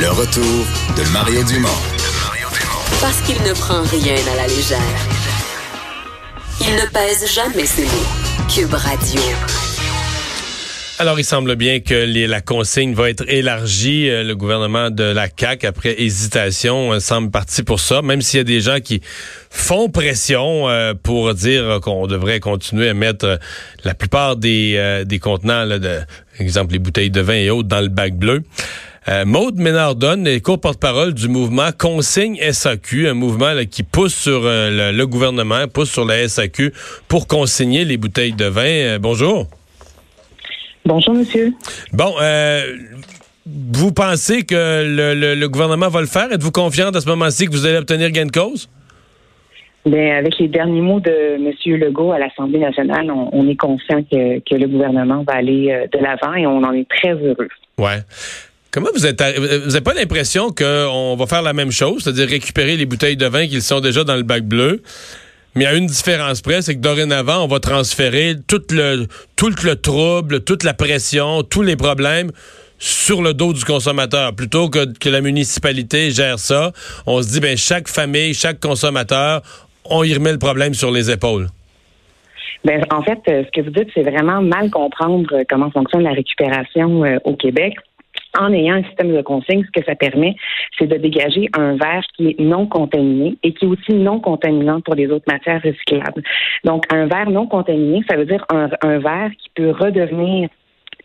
[0.00, 1.68] Le retour de Mario Dumont.
[3.00, 4.78] Parce qu'il ne prend rien à la légère.
[6.60, 8.48] Il ne pèse jamais ses mots.
[8.54, 9.20] Cube Radio.
[10.98, 14.10] Alors, il semble bien que les- la consigne va être élargie.
[14.10, 18.36] Euh, Le gouvernement de la CAQ, après hésitation, euh, semble parti pour ça, même s'il
[18.38, 19.00] y a des gens qui
[19.48, 23.38] font pression euh, pour dire qu'on devrait continuer à mettre
[23.84, 26.00] la plupart des, euh, des contenants, là, de,
[26.38, 28.42] exemple les bouteilles de vin et autres, dans le bac bleu.
[29.10, 34.42] Euh, Maude Ménardonne est co-porte-parole du mouvement Consigne SAQ, un mouvement là, qui pousse sur
[34.44, 36.72] euh, le, le gouvernement, pousse sur la SAQ
[37.08, 38.62] pour consigner les bouteilles de vin.
[38.62, 39.48] Euh, bonjour.
[40.84, 41.52] Bonjour, monsieur.
[41.92, 42.76] Bon, euh,
[43.46, 44.54] vous pensez que
[44.86, 46.30] le, le- le gouvernement va le faire?
[46.32, 48.68] Êtes-vous confiante à ce moment-ci que vous allez obtenir gain de cause?
[49.86, 54.02] Bien, avec les derniers mots de monsieur Legault à l'Assemblée nationale, on, on est conscient
[54.04, 57.48] que, que le gouvernement va aller de l'avant et on en est très heureux.
[57.78, 57.98] Ouais.
[58.70, 59.20] Comment vous êtes...
[59.20, 63.26] Vous n'avez pas l'impression qu'on va faire la même chose, c'est-à-dire récupérer les bouteilles de
[63.26, 64.82] vin qui sont déjà dans le bac bleu,
[65.56, 69.74] mais à une différence près, c'est que dorénavant, on va transférer tout le, tout le
[69.74, 72.30] trouble, toute la pression, tous les problèmes
[72.78, 74.34] sur le dos du consommateur.
[74.34, 76.72] Plutôt que, que la municipalité gère ça,
[77.06, 79.42] on se dit, ben chaque famille, chaque consommateur,
[79.84, 81.48] on y remet le problème sur les épaules.
[82.64, 86.02] Ben, en fait, euh, ce que vous dites, c'est vraiment mal comprendre euh, comment fonctionne
[86.02, 87.74] la récupération euh, au Québec.
[88.38, 90.36] En ayant un système de consigne, ce que ça permet,
[90.78, 94.80] c'est de dégager un verre qui est non contaminé et qui est aussi non contaminant
[94.80, 96.22] pour les autres matières recyclables.
[96.64, 100.48] Donc, un verre non contaminé, ça veut dire un, verre qui peut redevenir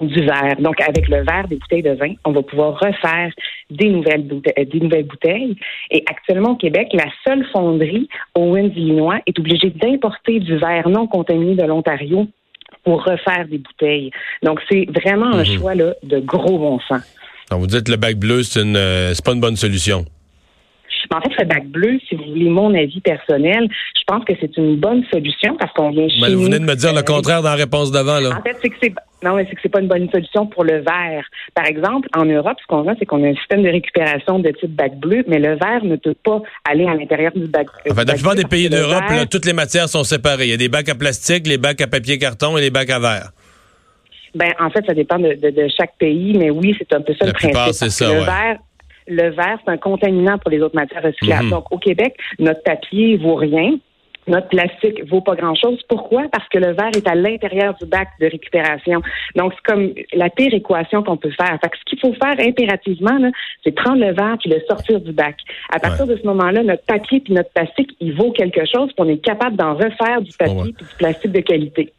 [0.01, 0.57] du verre.
[0.59, 3.31] Donc, avec le verre des bouteilles de vin, on va pouvoir refaire
[3.71, 4.65] des nouvelles bouteilles.
[4.65, 5.07] Des nouvelles.
[5.91, 11.07] Et actuellement, au Québec, la seule fonderie Owens Illinois est obligée d'importer du verre non
[11.07, 12.27] contaminé de l'Ontario
[12.86, 14.11] pour refaire des bouteilles.
[14.44, 17.02] Donc, c'est vraiment un choix là, de gros bon sens.
[17.52, 20.05] Donc, vous dites le bac bleu, c'est une, euh, c'est pas une bonne solution.
[21.11, 24.34] Mais en fait, le bac bleu, si vous voulez mon avis personnel, je pense que
[24.39, 26.93] c'est une bonne solution parce qu'on vient chez Ben, vous venez nous, de me dire
[26.93, 28.38] le euh, contraire dans la réponse d'avant, là.
[28.38, 28.93] En fait, c'est que c'est
[29.23, 31.23] non, mais c'est que c'est pas une bonne solution pour le verre.
[31.55, 34.52] Par exemple, en Europe, ce qu'on a, c'est qu'on a un système de récupération de
[34.52, 37.65] type bac bleu, mais le verre ne peut pas aller à l'intérieur du bac.
[37.89, 40.45] Enfin, du dans la plupart bleu des pays d'Europe, verre- toutes les matières sont séparées.
[40.45, 42.89] Il y a des bacs à plastique, les bacs à papier carton et les bacs
[42.92, 43.30] à verre.
[44.36, 47.14] Ben, en fait, ça dépend de, de- de chaque pays, mais oui, c'est un peu
[47.14, 47.73] ça La le principe.
[47.73, 48.26] c'est ça, Le ouais.
[48.26, 48.58] verre,
[49.08, 51.45] le verre, c'est un contaminant pour les autres matières recyclables.
[51.45, 51.52] Mhm.
[51.52, 53.77] Donc, au Québec, notre papier vaut rien.
[54.27, 55.80] Notre plastique vaut pas grand-chose.
[55.88, 56.23] Pourquoi?
[56.32, 59.02] Parce que le verre est à l'intérieur du bac de récupération.
[59.36, 61.60] Donc, c'est comme la pire équation qu'on peut faire.
[61.61, 63.20] Fait que ce qu'il faut faire impérativement,
[63.64, 65.36] c'est prendre le verre puis le sortir du bac.
[65.71, 68.95] À partir de ce moment-là, notre papier puis notre plastique, il vaut quelque chose puis
[68.98, 70.73] on est capable d'en refaire du papier ouais.
[70.76, 71.94] puis du plastique de qualité.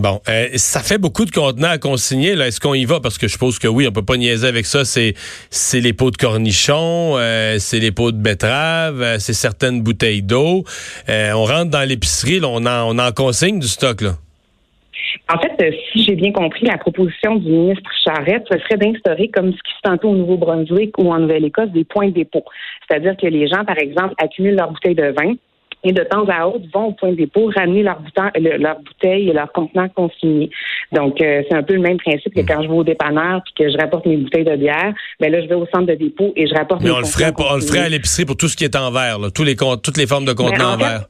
[0.00, 2.30] Bon, euh, ça fait beaucoup de contenants à consigner.
[2.30, 3.00] Est-ce qu'on y va?
[3.00, 4.86] Parce que je suppose que oui, on peut pas niaiser avec ça.
[4.86, 5.12] C'est
[5.50, 10.22] c'est les pots de cornichons, euh, c'est les pots de betterave, euh, c'est certaines bouteilles
[10.22, 10.64] d'eau.
[11.06, 14.12] On rentre dans l'épicerie, on en on en consigne du stock là.
[15.28, 19.52] En fait, si j'ai bien compris, la proposition du ministre Charette, ce serait d'instaurer, comme
[19.52, 22.44] ce qui se tantôt au Nouveau-Brunswick ou en Nouvelle-Écosse, des points de dépôt.
[22.88, 25.34] C'est-à-dire que les gens, par exemple, accumulent leurs bouteilles de vin
[25.82, 29.50] et de temps à autre vont au point de dépôt ramener leurs bouteilles, et leurs
[29.52, 30.50] contenants consignés.
[30.92, 33.64] Donc, euh, c'est un peu le même principe que quand je vais au dépanneur puis
[33.64, 34.92] que je rapporte mes bouteilles de bière.
[35.20, 37.02] Ben là, je vais au centre de dépôt et je rapporte Mais mes on le
[37.04, 39.18] contenants ferait, pas- on le ferait à l'épicerie pour tout ce qui est en verre,
[39.18, 41.04] là, tous les toutes les formes de contenants Ben, en en verre.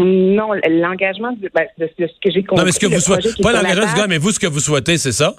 [0.00, 2.60] Non, l'engagement de, ben, de- de ce que j'ai compris.
[2.60, 4.60] Non, mais ce que vous souhaitez, pas l'engagement du gars, mais vous, ce que vous
[4.60, 5.34] souhaitez, c'est ça?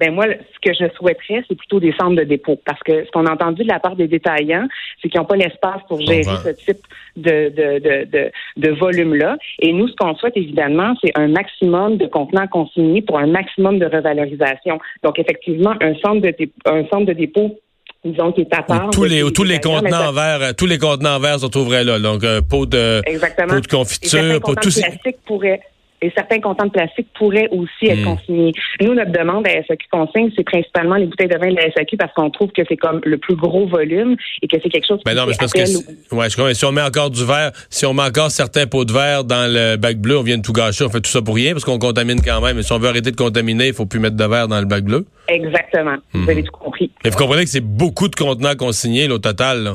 [0.00, 2.58] Ben moi, ce que je souhaiterais, c'est plutôt des centres de dépôt.
[2.64, 4.66] Parce que ce qu'on a entendu de la part des détaillants,
[5.00, 6.78] c'est qu'ils n'ont pas l'espace pour gérer ce type
[7.16, 9.36] de, de, de, de, de volume-là.
[9.58, 13.78] Et nous, ce qu'on souhaite, évidemment, c'est un maximum de contenants consignés pour un maximum
[13.78, 14.80] de revalorisation.
[15.02, 16.34] Donc, effectivement, un centre de,
[16.64, 17.60] un centre de dépôt
[18.02, 18.88] disons qui est à part.
[18.90, 21.98] Tous les, tous les contenants verre, euh, tous les contenants en verre se trouveraient là.
[21.98, 23.48] Donc, un pot de, Exactement.
[23.54, 25.60] pot de confiture, pot tout plastique pourraient
[26.02, 28.16] et certains contenants de plastique pourraient aussi être Hmm.
[28.16, 28.52] consignés.
[28.80, 31.96] Nous, notre demande à SAQ Consigne, c'est principalement les bouteilles de vin de la SAQ
[31.96, 35.00] parce qu'on trouve que c'est comme le plus gros volume et que c'est quelque chose
[35.04, 35.76] Ben qui non, mais c'est parce que si-
[36.12, 36.54] ouais, je comprends.
[36.54, 39.52] si on met encore du verre, si on met encore certains pots de verre dans
[39.52, 41.64] le bac bleu, on vient de tout gâcher, on fait tout ça pour rien parce
[41.64, 42.56] qu'on contamine quand même.
[42.56, 44.66] Mais si on veut arrêter de contaminer, il faut plus mettre de verre dans le
[44.66, 45.04] bac bleu.
[45.28, 45.96] Exactement.
[46.14, 46.24] Hmm.
[46.24, 46.90] Vous avez tout compris.
[47.04, 49.62] Mais vous comprenez que c'est beaucoup de contenants consignés là, au total.
[49.64, 49.74] là.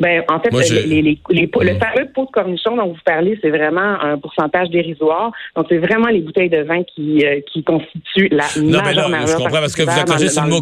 [0.00, 1.78] Ben, en fait, les, les, les, le mm.
[1.78, 5.32] fameux pot de cornichon dont vous parlez, c'est vraiment un pourcentage dérisoire.
[5.56, 9.08] Donc, c'est vraiment les bouteilles de vin qui, euh, qui constituent la non, mais là,
[9.26, 10.60] Je comprends parce que vous accrochez sur, le mot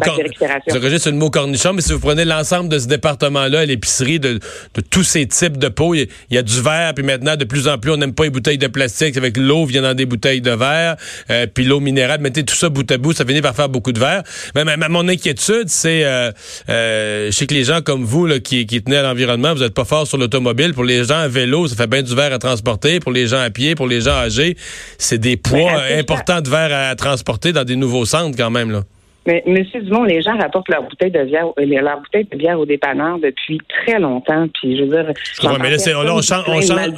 [0.97, 4.81] sur le mot cornichon, mais si vous prenez l'ensemble de ce département-là, l'épicerie de, de
[4.89, 7.77] tous ces types de pots, il y, a du verre, puis maintenant, de plus en
[7.77, 9.17] plus, on n'aime pas les bouteilles de plastique.
[9.17, 10.95] Avec l'eau vient dans des bouteilles de verre,
[11.29, 12.21] euh, puis l'eau minérale.
[12.21, 14.23] Mettez tout ça bout à bout, ça finit par faire beaucoup de verre.
[14.55, 16.31] Mais, mon inquiétude, c'est, euh,
[16.69, 19.63] euh, je sais que les gens comme vous, là, qui, qui tenaient à l'environnement, vous
[19.63, 20.73] n'êtes pas fort sur l'automobile.
[20.73, 22.99] Pour les gens à vélo, ça fait bien du verre à transporter.
[22.99, 24.55] Pour les gens à pied, pour les gens âgés,
[24.97, 28.71] c'est des poids importants de verre à transporter dans des nouveaux centres quand même.
[28.71, 28.83] Là.
[29.27, 32.57] Mais Monsieur Dumont, les gens rapportent leur bouteille de bière, euh, leur bouteille de bière
[32.57, 34.47] au dépanneur depuis très longtemps.
[34.53, 35.77] Puis je veux dire, je comprends, mais là,
[36.15, 36.91] on, change, on change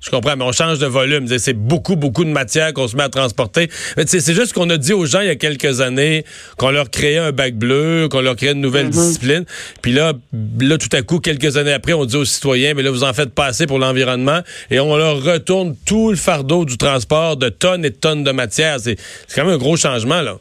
[0.00, 1.26] je comprends, mais on change de volume.
[1.28, 3.68] C'est beaucoup, beaucoup de matière qu'on se met à transporter.
[3.70, 6.24] C'est juste qu'on a dit aux gens il y a quelques années
[6.56, 8.90] qu'on leur créait un bac bleu, qu'on leur créait une nouvelle mm-hmm.
[8.90, 9.44] discipline.
[9.82, 10.14] Puis là,
[10.60, 13.12] là, tout à coup, quelques années après, on dit aux citoyens, mais là, vous en
[13.12, 14.40] faites pas assez pour l'environnement,
[14.70, 18.32] et on leur retourne tout le fardeau du transport de tonnes et de tonnes de
[18.32, 18.80] matière.
[18.80, 18.96] C'est
[19.34, 20.36] quand même un gros changement là.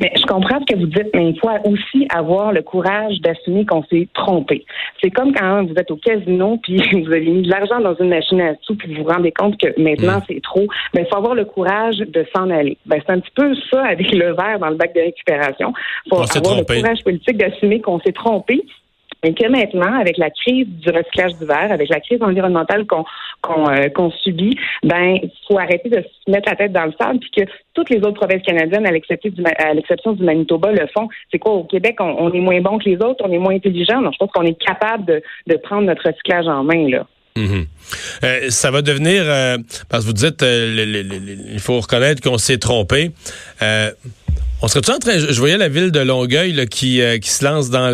[0.00, 3.64] Mais je comprends ce que vous dites, mais il faut aussi avoir le courage d'assumer
[3.64, 4.64] qu'on s'est trompé.
[5.02, 8.08] C'est comme quand vous êtes au casino puis vous avez mis de l'argent dans une
[8.08, 10.24] machine à sous puis vous vous rendez compte que maintenant mm.
[10.28, 10.66] c'est trop.
[10.94, 12.78] Mais il faut avoir le courage de s'en aller.
[12.86, 15.72] Ben, c'est un petit peu ça avec le verre dans le bac de récupération.
[16.06, 18.64] Il faut avoir le courage politique d'assumer qu'on s'est trompé
[19.26, 23.04] et que maintenant, avec la crise du recyclage du verre, avec la crise environnementale qu'on
[23.68, 25.18] euh, qu'on subit, ben
[25.48, 28.14] faut arrêter de se mettre la tête dans le sable, puis que toutes les autres
[28.20, 31.08] provinces canadiennes, à l'exception du, Manitoba, le font.
[31.30, 34.00] C'est quoi au Québec, on, est moins bon que les autres, on est moins intelligent?
[34.00, 37.06] Donc je pense qu'on est capable de, de prendre notre recyclage en main là.
[37.36, 37.66] Mhm.
[38.24, 43.12] Euh, ça va devenir, euh, parce que vous dites, il faut reconnaître qu'on s'est trompé.
[44.62, 47.68] On serait-tu en train, je voyais la ville de Longueuil qui, euh, qui se lance
[47.68, 47.90] dans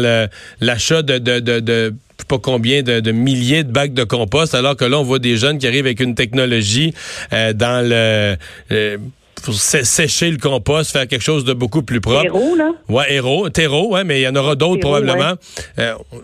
[0.61, 1.95] l'achat de, de, de, de
[2.29, 5.59] pas combien de, milliers de bacs de compost, alors que là, on voit des jeunes
[5.59, 6.95] qui arrivent avec une technologie
[7.33, 8.37] euh, dans le...
[8.71, 8.97] Euh,
[9.43, 12.23] pour sécher le compost, faire quelque chose de beaucoup plus propre.
[12.23, 12.73] Terreau, là?
[12.89, 15.35] Ouais, héros, terreau, ouais, mais il y en aura d'autres probablement.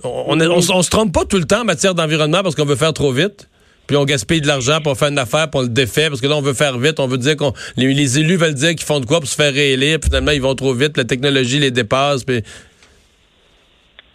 [0.04, 2.76] on, on, on, se trompe pas tout le temps en matière d'environnement parce qu'on veut
[2.76, 3.48] faire trop vite
[3.88, 6.26] puis on gaspille de l'argent pour faire une affaire, puis on le défait, parce que
[6.26, 7.54] là, on veut faire vite, on veut dire qu'on...
[7.76, 10.42] Les, élus veulent dire qu'ils font de quoi pour se faire réélire, puis finalement, ils
[10.42, 12.42] vont trop vite, la technologie les dépasse, puis...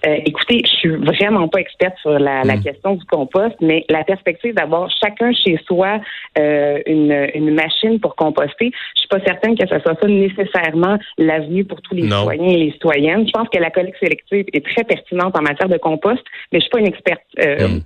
[0.06, 2.62] Euh, écoutez, je suis vraiment pas experte sur la, hmm.
[2.62, 6.00] question du compost, mais la perspective d'avoir chacun chez soi
[6.38, 11.64] euh, une, machine pour composter, je suis pas certaine que ce soit ça nécessairement l'avenue
[11.64, 13.26] pour tous les citoyens et les citoyennes.
[13.28, 16.64] Je pense que la collecte sélective est très pertinente en matière de compost, mais je
[16.64, 17.22] suis pas une experte.
[17.40, 17.80] Euh, hmm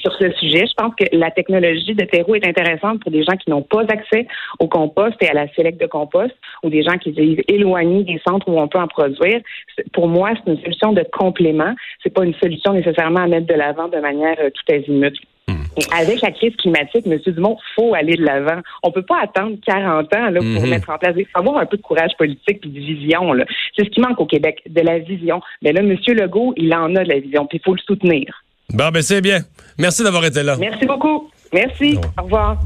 [0.00, 0.66] sur ce sujet.
[0.66, 3.82] Je pense que la technologie de terreau est intéressante pour des gens qui n'ont pas
[3.88, 4.26] accès
[4.58, 8.20] au compost et à la sélecte de compost ou des gens qui vivent éloignés des
[8.26, 9.40] centres où on peut en produire.
[9.92, 11.74] Pour moi, c'est une solution de complément.
[12.02, 15.16] C'est pas une solution nécessairement à mettre de l'avant de manière euh, tout azimut.
[15.48, 15.64] Hmm.
[15.98, 17.18] avec la crise climatique, M.
[17.26, 18.60] Dumont, faut aller de l'avant.
[18.82, 20.68] On peut pas attendre 40 ans là, pour hmm.
[20.68, 21.14] mettre en place.
[21.16, 23.32] Il faut avoir un peu de courage politique et de vision.
[23.76, 25.40] C'est ce qui manque au Québec, de la vision.
[25.62, 25.96] Mais là, M.
[26.08, 28.39] Legault, il en a de la vision, puis il faut le soutenir.
[28.72, 29.44] Bon, ben c'est bien.
[29.78, 30.56] Merci d'avoir été là.
[30.56, 31.30] Merci beaucoup.
[31.52, 31.98] Merci.
[32.18, 32.58] Au revoir.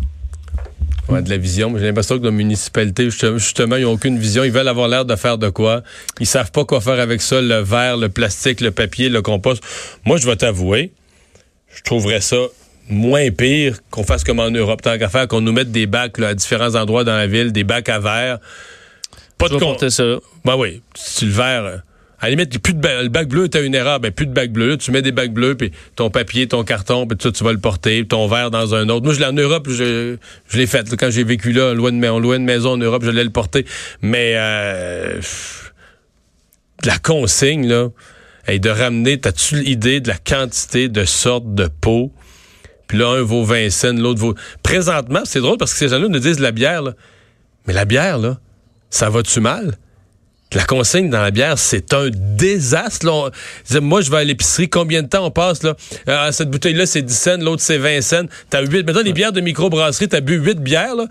[1.08, 1.76] Ouais, de la vision.
[1.76, 4.42] J'ai l'impression que la municipalité, justement, ils n'ont aucune vision.
[4.42, 5.82] Ils veulent avoir l'air de faire de quoi.
[6.18, 9.62] Ils savent pas quoi faire avec ça, le verre, le plastique, le papier, le compost.
[10.04, 10.92] Moi, je vais t'avouer,
[11.74, 12.36] je trouverais ça
[12.88, 14.82] moins pire qu'on fasse comme en Europe.
[14.82, 17.64] Tant qu'à faire qu'on nous mette des bacs à différents endroits dans la ville, des
[17.64, 18.38] bacs à verre.
[19.38, 20.04] Pas de compter ça.
[20.44, 21.76] Ben oui, si le verre euh,
[22.20, 24.50] à la limite, plus de le bac bleu, t'as une erreur, ben plus de bac
[24.50, 24.76] bleu.
[24.76, 27.58] Tu mets des bacs bleus, puis ton papier, ton carton, puis tout tu vas le
[27.58, 29.04] porter, ton verre dans un autre.
[29.04, 30.16] Moi, je l'ai en Europe, je,
[30.48, 30.94] je l'ai fait.
[30.96, 33.66] Quand j'ai vécu là, loin de, maison en Europe, je l'ai le porter.
[34.00, 35.20] Mais euh,
[36.84, 37.88] la consigne, là,
[38.46, 42.12] et de ramener, t'as-tu l'idée de la quantité de sortes de pots?
[42.86, 44.34] Puis là, un vaut 20 cents, l'autre vaut...
[44.62, 46.92] Présentement, c'est drôle parce que ces gens-là nous disent la bière, là.
[47.66, 48.38] Mais la bière, là,
[48.90, 49.78] ça va-tu mal?
[50.54, 53.32] La consigne dans la bière, c'est un désastre.
[53.80, 54.68] moi, je vais à l'épicerie.
[54.68, 55.74] Combien de temps on passe là?
[56.08, 58.22] Euh, Cette bouteille-là, c'est 10 cents, l'autre, c'est 20 cents.
[58.50, 58.86] T'as 8.
[58.86, 60.94] Maintenant, les bières de microbrasserie, t'as bu 8 bières.
[60.94, 61.06] Là.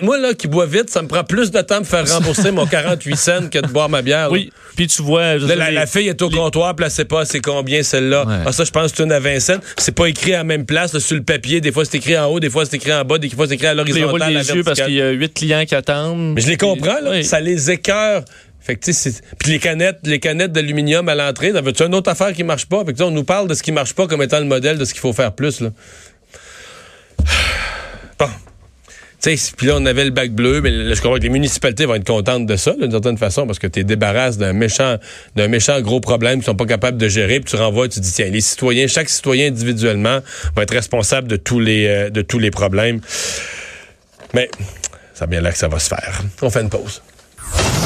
[0.00, 2.66] Moi, là, qui bois vite, ça me prend plus de temps de faire rembourser mon
[2.66, 4.30] 48 cents que de boire ma bière.
[4.30, 4.50] Oui.
[4.76, 5.36] Puis tu vois.
[5.36, 8.24] la, fille est au comptoir, puis elle pas c'est combien celle-là.
[8.46, 9.58] Ah, ça, je pense que c'est une à 20 cents.
[9.78, 11.60] C'est pas écrit à la même place sur le papier.
[11.60, 13.54] Des fois, c'est écrit en haut, des fois, c'est écrit en bas, des fois, c'est
[13.54, 14.32] écrit à l'horizontale.
[14.32, 16.34] les yeux parce qu'il y a 8 clients qui attendent.
[16.34, 17.22] Mais je les comprends, là.
[17.22, 18.22] Ça les écœure.
[18.66, 18.74] Fait
[19.38, 22.66] puis les canettes, les canettes d'aluminium à l'entrée, ça veut-tu une autre affaire qui marche
[22.66, 22.84] pas?
[22.84, 24.84] Fait que, on nous parle de ce qui marche pas comme étant le modèle de
[24.84, 25.70] ce qu'il faut faire plus, là.
[28.18, 28.26] Bon.
[29.22, 31.94] Puis là, on avait le bac bleu, mais là, je comprends que les municipalités vont
[31.94, 34.96] être contentes de ça, d'une certaine façon, parce que tu débarrasses d'un méchant,
[35.36, 38.12] d'un méchant gros problème qu'ils sont pas capables de gérer, puis tu renvoies, tu dis,
[38.12, 40.20] tiens, les citoyens, chaque citoyen individuellement
[40.56, 43.00] va être responsable de tous les, euh, de tous les problèmes.
[44.34, 44.50] Mais
[45.14, 46.22] ça a bien là que ça va se faire.
[46.42, 47.02] On fait une pause.